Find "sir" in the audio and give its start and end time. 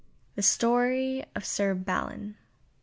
1.45-1.75